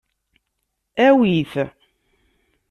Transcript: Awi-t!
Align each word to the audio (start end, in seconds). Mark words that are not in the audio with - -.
Awi-t! 1.07 1.53